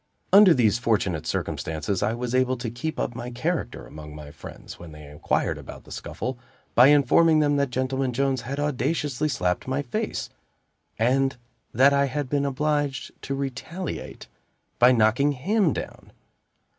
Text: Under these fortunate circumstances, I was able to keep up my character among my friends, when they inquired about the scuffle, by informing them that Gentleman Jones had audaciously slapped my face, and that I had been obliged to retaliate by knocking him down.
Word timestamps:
Under 0.33 0.55
these 0.55 0.79
fortunate 0.79 1.27
circumstances, 1.27 2.01
I 2.01 2.15
was 2.15 2.33
able 2.33 2.57
to 2.57 2.71
keep 2.71 2.99
up 2.99 3.13
my 3.13 3.29
character 3.29 3.85
among 3.85 4.15
my 4.15 4.31
friends, 4.31 4.79
when 4.79 4.93
they 4.93 5.05
inquired 5.05 5.59
about 5.59 5.83
the 5.83 5.91
scuffle, 5.91 6.39
by 6.73 6.87
informing 6.87 7.37
them 7.37 7.57
that 7.57 7.69
Gentleman 7.69 8.11
Jones 8.11 8.41
had 8.41 8.59
audaciously 8.59 9.29
slapped 9.29 9.67
my 9.67 9.83
face, 9.83 10.31
and 10.97 11.37
that 11.71 11.93
I 11.93 12.05
had 12.05 12.29
been 12.31 12.45
obliged 12.47 13.11
to 13.21 13.35
retaliate 13.35 14.27
by 14.79 14.91
knocking 14.91 15.33
him 15.33 15.71
down. 15.71 16.11